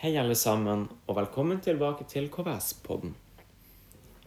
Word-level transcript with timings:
Hei, 0.00 0.14
alle 0.16 0.32
sammen, 0.32 0.86
og 1.04 1.16
velkommen 1.18 1.58
tilbake 1.60 2.06
til 2.08 2.30
KVS-podden. 2.32 3.10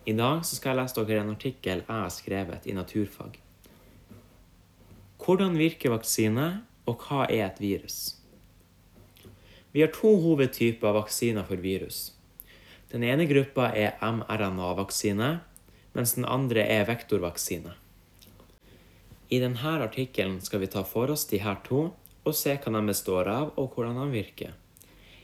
I 0.05 0.13
dag 0.13 0.43
skal 0.45 0.69
jeg 0.69 0.77
lese 0.77 1.05
dere 1.09 1.23
en 1.23 1.31
artikkel 1.33 1.81
jeg 1.81 1.87
har 1.89 2.11
skrevet 2.13 2.67
i 2.69 2.75
naturfag. 2.77 3.39
Hvordan 5.17 5.57
virker 5.57 5.95
vaksine, 5.95 6.45
og 6.85 7.01
hva 7.07 7.25
er 7.25 7.47
et 7.47 7.57
virus? 7.57 7.97
Vi 9.73 9.81
har 9.81 9.89
to 9.97 10.13
hovedtyper 10.21 10.93
vaksiner 10.93 11.49
for 11.49 11.65
virus. 11.65 12.05
Den 12.93 13.09
ene 13.09 13.25
gruppa 13.25 13.71
er 13.73 13.97
mRNA-vaksine, 13.97 15.35
mens 15.97 16.17
den 16.21 16.29
andre 16.29 16.69
er 16.69 16.85
vektorvaksine. 16.85 17.73
I 19.33 19.41
denne 19.41 19.77
artikkelen 19.89 20.37
skal 20.45 20.67
vi 20.67 20.75
ta 20.77 20.85
for 20.85 21.17
oss 21.17 21.25
de 21.33 21.41
her 21.41 21.63
to, 21.65 21.87
og 22.21 22.35
se 22.37 22.59
hva 22.59 22.77
de 22.77 22.89
består 22.93 23.39
av, 23.41 23.57
og 23.57 23.73
hvordan 23.73 24.05
de 24.05 24.13
virker. 24.21 24.59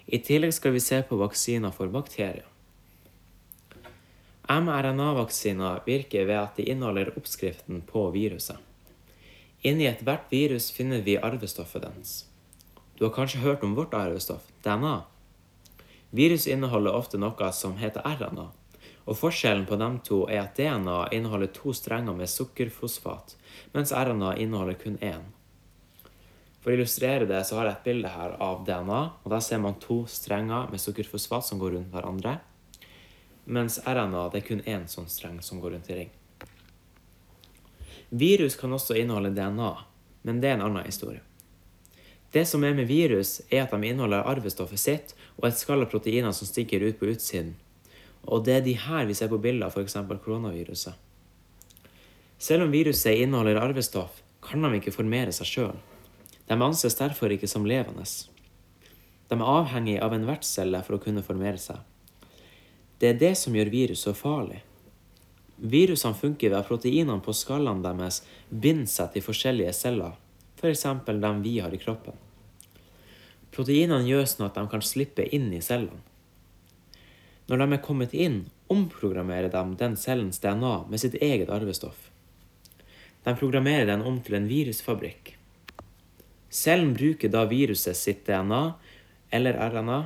I 0.09 0.17
tillegg 0.25 0.55
skal 0.55 0.73
vi 0.73 0.79
se 0.81 1.03
på 1.05 1.17
vaksiner 1.21 1.69
for 1.75 1.91
bakterier. 1.93 2.47
mRNA-vaksiner 4.49 5.83
virker 5.85 6.25
ved 6.25 6.39
at 6.39 6.55
de 6.57 6.65
inneholder 6.71 7.11
oppskriften 7.17 7.83
på 7.85 8.07
viruset. 8.15 8.57
Inni 9.61 9.85
ethvert 9.85 10.31
virus 10.33 10.71
finner 10.73 11.03
vi 11.05 11.19
arvestoffet 11.21 11.85
dens. 11.85 12.25
Du 12.97 13.05
har 13.05 13.13
kanskje 13.13 13.43
hørt 13.43 13.63
om 13.63 13.75
vårt 13.77 13.93
arvestoff, 13.93 14.49
DNA. 14.65 15.03
Virus 16.09 16.47
inneholder 16.47 16.97
ofte 16.97 17.21
noe 17.21 17.51
som 17.53 17.77
heter 17.77 18.01
RNA, 18.01 18.47
og 19.05 19.17
forskjellen 19.19 19.67
på 19.69 19.77
dem 19.77 19.99
to 20.09 20.23
er 20.25 20.47
at 20.47 20.57
DNA 20.57 21.03
inneholder 21.13 21.53
to 21.53 21.75
strenger 21.77 22.17
med 22.17 22.33
sukkerfosfat, 22.33 23.35
mens 23.77 23.93
RNA 23.93 24.39
inneholder 24.41 24.81
kun 24.81 24.97
én. 25.05 25.29
For 26.59 26.71
å 26.71 26.75
illustrere 26.75 27.27
det 27.27 27.39
så 27.47 27.55
har 27.59 27.69
jeg 27.69 27.77
et 27.77 27.87
bilde 27.87 28.11
her 28.11 28.35
av 28.43 28.65
DNA. 28.67 29.01
og 29.23 29.31
Der 29.31 29.43
ser 29.43 29.61
man 29.63 29.79
to 29.79 30.03
strenger 30.11 30.69
med 30.71 30.81
sukkerfosfat 30.83 31.47
som 31.47 31.59
går 31.59 31.77
rundt 31.77 31.93
hverandre. 31.93 32.39
Mens 33.45 33.79
RNA 33.87 34.27
det 34.33 34.41
er 34.41 34.47
kun 34.47 34.65
én 34.67 34.85
sånn 34.91 35.07
streng 35.09 35.39
som 35.41 35.61
går 35.63 35.77
rundt 35.77 35.89
i 35.89 36.01
ring. 36.03 36.11
Virus 38.09 38.57
kan 38.59 38.73
også 38.73 38.97
inneholde 38.97 39.31
DNA, 39.33 39.71
men 40.25 40.41
det 40.41 40.49
er 40.49 40.57
en 40.57 40.67
annen 40.67 40.85
historie. 40.85 41.21
Det 42.33 42.45
som 42.45 42.63
er 42.63 42.75
med 42.77 42.85
virus, 42.89 43.39
er 43.49 43.63
at 43.63 43.71
de 43.73 43.89
inneholder 43.89 44.27
arvestoffet 44.27 44.81
sitt 44.81 45.15
og 45.39 45.47
et 45.49 45.57
skall 45.57 45.81
av 45.81 45.89
proteiner 45.89 46.33
som 46.35 46.45
stikker 46.45 46.83
ut 46.85 46.99
på 46.99 47.09
utsiden. 47.09 47.55
Og 48.29 48.43
det 48.45 48.59
er 48.59 48.65
de 48.65 48.75
her 48.77 49.07
vi 49.09 49.15
ser 49.17 49.31
på 49.31 49.39
bilder 49.41 49.69
av 49.69 49.77
f.eks. 49.77 49.95
koronaviruset. 50.25 50.93
Selv 52.37 52.67
om 52.67 52.73
viruset 52.73 53.17
inneholder 53.17 53.57
arvestoff, 53.61 54.21
kan 54.45 54.61
de 54.61 54.77
ikke 54.77 54.93
formere 54.93 55.33
seg 55.35 55.49
sjøl. 55.49 55.79
De 56.49 56.57
anses 56.57 56.97
derfor 56.97 57.29
ikke 57.29 57.47
som 57.47 57.67
levende. 57.69 58.05
De 59.29 59.37
er 59.37 59.51
avhengig 59.53 59.99
av 60.01 60.15
en 60.15 60.25
vertscelle 60.25 60.81
for 60.85 60.97
å 60.97 61.03
kunne 61.03 61.21
formere 61.25 61.61
seg. 61.61 61.77
Det 62.99 63.11
er 63.11 63.19
det 63.21 63.35
som 63.37 63.53
gjør 63.55 63.69
virus 63.71 64.01
så 64.07 64.15
farlig. 64.17 64.63
Virusene 65.59 66.17
funker 66.17 66.49
ved 66.49 66.57
at 66.57 66.67
proteinene 66.67 67.21
på 67.21 67.35
skallene 67.35 67.83
deres 67.85 68.23
binder 68.49 68.89
seg 68.89 69.13
til 69.13 69.25
forskjellige 69.27 69.75
celler, 69.77 70.17
f.eks. 70.57 70.85
For 71.05 71.21
dem 71.21 71.41
vi 71.45 71.59
har 71.61 71.75
i 71.75 71.79
kroppen. 71.81 72.17
Proteinene 73.53 74.07
gjør 74.07 74.27
sånn 74.29 74.47
at 74.49 74.57
de 74.57 74.65
kan 74.71 74.83
slippe 74.85 75.25
inn 75.35 75.51
i 75.53 75.61
cellene. 75.61 76.01
Når 77.49 77.61
de 77.61 77.73
er 77.73 77.81
kommet 77.85 78.13
inn, 78.13 78.43
omprogrammerer 78.69 79.49
de 79.53 79.63
den 79.77 79.97
cellens 79.97 80.41
DNA 80.41 80.75
med 80.89 81.01
sitt 81.01 81.15
eget 81.17 81.49
arvestoff. 81.49 82.09
De 83.25 83.33
programmerer 83.35 83.89
den 83.89 84.05
om 84.05 84.19
til 84.23 84.37
en 84.37 84.49
virusfabrikk. 84.49 85.38
Cellen 86.49 86.93
bruker 86.97 87.29
da 87.29 87.43
viruset 87.45 87.97
sitt 87.97 88.25
DNA 88.25 88.63
eller 89.37 89.59
RNA 89.69 89.99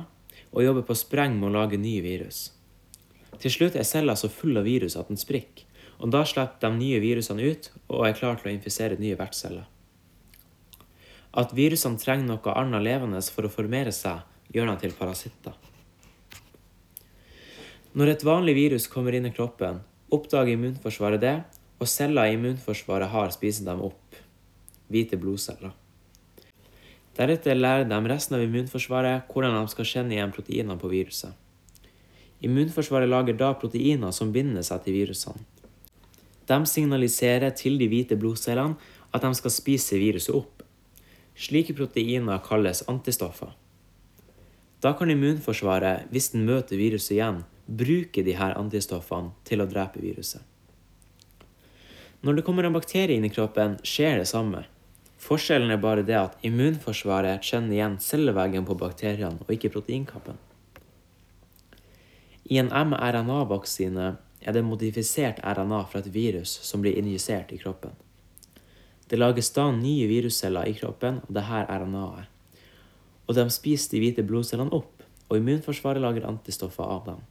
og 0.54 0.62
jobber 0.62 0.84
på 0.86 0.96
spreng 0.98 1.38
med 1.38 1.48
å 1.48 1.54
lage 1.56 1.80
nye 1.80 2.02
virus. 2.04 2.50
Til 3.40 3.50
slutt 3.50 3.78
er 3.78 3.86
cella 3.88 4.14
så 4.16 4.28
full 4.30 4.56
av 4.60 4.68
virus 4.68 4.96
at 5.00 5.08
den 5.10 5.18
sprikker, 5.18 5.64
og 5.98 6.12
da 6.12 6.22
slipper 6.28 6.60
de 6.60 6.70
nye 6.76 7.00
virusene 7.02 7.42
ut 7.42 7.70
og 7.88 8.04
er 8.06 8.16
klar 8.18 8.38
til 8.38 8.50
å 8.50 8.54
infisere 8.54 9.00
nye 9.00 9.18
vertsceller. 9.18 9.66
At 11.34 11.54
virusene 11.56 11.98
trenger 11.98 12.28
noe 12.28 12.54
annet 12.54 12.84
levende 12.84 13.22
for 13.34 13.48
å 13.48 13.52
formere 13.52 13.94
seg, 13.94 14.22
gjør 14.54 14.70
dem 14.70 14.82
til 14.82 14.94
parasitter. 14.98 15.56
Når 17.94 18.10
et 18.10 18.26
vanlig 18.26 18.54
virus 18.58 18.86
kommer 18.90 19.14
inn 19.14 19.26
i 19.26 19.34
kroppen, 19.34 19.80
oppdager 20.14 20.54
immunforsvaret 20.54 21.22
det, 21.22 21.36
og 21.80 21.90
celler 21.90 22.30
i 22.30 22.36
immunforsvaret 22.36 23.10
har 23.10 23.34
spist 23.34 23.64
dem 23.66 23.82
opp. 23.82 24.18
Hvite 24.90 25.18
blodceller. 25.18 25.74
Deretter 27.14 27.54
lærer 27.54 27.86
de 27.86 27.98
resten 28.10 28.36
av 28.36 28.42
immunforsvaret 28.42 29.30
hvordan 29.30 29.54
de 29.54 29.70
skal 29.70 29.86
kjenne 29.86 30.16
igjen 30.16 30.32
proteinene 30.34 30.78
på 30.80 30.90
viruset. 30.90 31.30
Immunforsvaret 32.44 33.08
lager 33.08 33.36
da 33.38 33.52
proteiner 33.56 34.12
som 34.12 34.32
binder 34.34 34.64
seg 34.66 34.82
til 34.84 34.98
virusene. 34.98 35.44
De 36.44 36.58
signaliserer 36.68 37.54
til 37.56 37.78
de 37.80 37.88
hvite 37.88 38.18
blodcellene 38.20 38.76
at 39.14 39.22
de 39.22 39.30
skal 39.38 39.54
spise 39.54 40.00
viruset 40.00 40.34
opp. 40.34 40.64
Slike 41.38 41.74
proteiner 41.78 42.42
kalles 42.44 42.82
antistoffer. 42.90 43.54
Da 44.82 44.92
kan 44.98 45.08
immunforsvaret, 45.10 46.10
hvis 46.12 46.34
den 46.34 46.44
møter 46.44 46.76
viruset 46.76 47.14
igjen, 47.16 47.40
bruke 47.64 48.26
disse 48.26 48.50
antistoffene 48.58 49.32
til 49.48 49.62
å 49.64 49.68
drepe 49.70 50.02
viruset. 50.02 50.42
Når 52.24 52.38
det 52.38 52.44
kommer 52.44 52.66
en 52.66 52.76
bakterie 52.76 53.16
inn 53.16 53.24
i 53.24 53.32
kroppen, 53.32 53.78
skjer 53.84 54.20
det 54.20 54.28
samme. 54.28 54.64
Forskjellen 55.24 55.72
er 55.72 55.80
bare 55.80 56.04
det 56.04 56.16
at 56.18 56.42
immunforsvaret 56.44 57.44
kjenner 57.46 57.72
igjen 57.78 57.96
celleveggen 58.02 58.66
på 58.68 58.76
bakteriene, 58.76 59.40
og 59.40 59.52
ikke 59.54 59.70
proteinkappen. 59.72 60.36
I 62.52 62.58
en 62.60 62.68
mRNA-vaksine 62.68 64.08
er 64.44 64.52
det 64.52 64.64
modifisert 64.66 65.38
RNA 65.40 65.78
fra 65.88 66.02
et 66.02 66.10
virus 66.12 66.52
som 66.68 66.82
blir 66.84 66.98
injisert 67.00 67.54
i 67.56 67.60
kroppen. 67.62 67.94
Det 69.08 69.16
lages 69.16 69.48
da 69.56 69.70
nye 69.72 70.04
virusceller 70.10 70.68
i 70.68 70.74
kroppen 70.76 71.22
av 71.24 71.30
dette 71.38 71.60
RNA-et. 71.72 72.28
Og 73.24 73.38
de 73.38 73.44
spiser 73.48 73.94
de 73.94 74.02
hvite 74.02 74.24
blodcellene 74.28 74.76
opp, 74.76 75.00
og 75.30 75.38
immunforsvaret 75.38 76.04
lager 76.04 76.26
antistoffer 76.28 76.84
av 76.84 77.06
dem. 77.06 77.22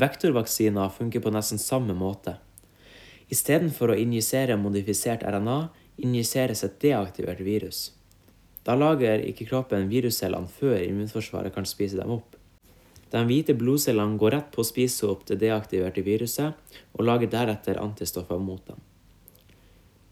Vektorvaksiner 0.00 0.88
funker 0.96 1.20
på 1.20 1.32
nesten 1.32 1.60
samme 1.60 1.92
måte. 1.96 2.38
Istedenfor 3.28 3.92
å 3.92 3.98
injisere 4.00 4.56
modifisert 4.56 5.26
RNA, 5.28 5.58
injiseres 5.98 6.64
et 6.64 6.80
deaktivert 6.82 7.40
virus. 7.44 7.92
Da 8.64 8.74
lager 8.76 9.22
ikke 9.24 9.46
kroppen 9.48 9.88
viruscellene 9.88 10.50
før 10.52 10.76
immunforsvaret 10.82 11.54
kan 11.54 11.66
spise 11.66 11.98
dem 11.98 12.12
opp. 12.18 12.36
De 13.08 13.22
hvite 13.24 13.54
blodcellene 13.56 14.18
går 14.20 14.34
rett 14.34 14.50
på 14.52 14.60
å 14.60 14.68
spise 14.68 15.06
opp 15.08 15.24
det 15.30 15.38
deaktiverte 15.40 16.04
viruset, 16.04 16.52
og 16.92 17.06
lager 17.08 17.30
deretter 17.32 17.80
antistoffer 17.80 18.40
mot 18.42 18.60
dem. 18.68 18.82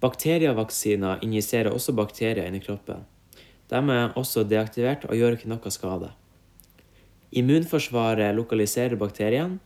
Bakterievaksiner 0.01 1.21
injiserer 1.25 1.73
også 1.73 1.93
bakterier 1.97 2.47
inn 2.49 2.57
i 2.57 2.63
kroppen. 2.65 3.05
De 3.69 3.81
er 3.93 4.17
også 4.17 4.47
deaktivert 4.49 5.05
og 5.09 5.17
gjør 5.19 5.37
ikke 5.37 5.51
noe 5.51 5.73
skade. 5.75 6.11
Immunforsvaret 7.37 8.37
lokaliserer 8.37 8.97
bakteriene, 8.97 9.59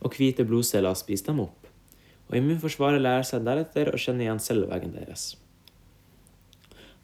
og 0.00 0.16
hvite 0.16 0.46
blodceller 0.48 0.96
spiser 0.96 1.32
dem 1.32 1.44
opp. 1.44 1.68
Og 2.30 2.38
immunforsvaret 2.38 3.02
lærer 3.02 3.26
seg 3.26 3.44
deretter 3.44 3.90
å 3.92 4.00
kjenne 4.00 4.24
igjen 4.24 4.40
celleveggen 4.40 4.94
deres. 4.96 5.34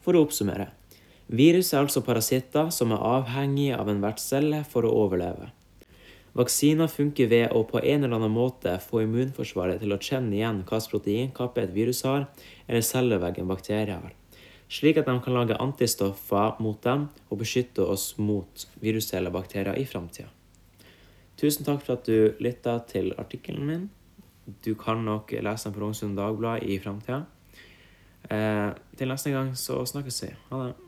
For 0.07 0.15
å 0.15 0.21
oppsummere. 0.23 0.69
Virus 1.27 1.73
er 1.73 1.81
altså 1.81 1.99
parasitter 1.99 2.69
som 2.71 2.93
er 2.95 3.01
avhengige 3.03 3.75
av 3.75 3.89
en 3.91 3.99
vertscelle 3.99 4.61
for 4.71 4.87
å 4.87 4.93
overleve. 5.01 5.49
Vaksiner 6.39 6.87
funker 6.87 7.27
ved 7.27 7.51
å 7.51 7.65
på 7.67 7.81
en 7.81 8.05
eller 8.05 8.15
annen 8.15 8.31
måte 8.31 8.77
få 8.85 9.01
immunforsvaret 9.03 9.83
til 9.83 9.91
å 9.91 9.99
kjenne 9.99 10.37
igjen 10.37 10.61
hvilken 10.61 10.87
proteinkappe 10.93 11.65
et 11.65 11.75
virus 11.75 12.05
har, 12.07 12.29
eller 12.69 12.87
cellevegg 12.87 13.41
en 13.43 13.51
bakterie 13.51 13.99
har, 13.99 14.15
slik 14.71 15.01
at 15.03 15.11
de 15.11 15.19
kan 15.27 15.35
lage 15.35 15.59
antistoffer 15.59 16.55
mot 16.63 16.79
dem 16.87 17.09
og 17.27 17.43
beskytte 17.43 17.83
oss 17.83 18.13
mot 18.15 18.67
virus 18.79 19.11
eller 19.11 19.35
bakterier 19.35 19.75
i 19.75 19.83
framtida. 19.83 20.31
Tusen 21.35 21.67
takk 21.67 21.83
for 21.83 21.99
at 21.99 22.07
du 22.07 22.39
lytta 22.39 22.79
til 22.87 23.11
artikkelen 23.19 23.67
min. 23.67 23.89
Du 24.63 24.71
kan 24.79 25.03
nok 25.03 25.35
lese 25.35 25.67
den 25.67 25.75
på 25.75 25.83
Rognsund 25.83 26.15
Dagblad 26.15 26.63
i 26.63 26.79
framtida. 26.79 27.25
Eh, 28.31 28.71
til 28.97 29.07
neste 29.07 29.31
gang 29.31 29.53
så 29.57 29.85
snakkes 29.85 30.23
vi. 30.23 30.33
Ha 30.49 30.63
det. 30.67 30.86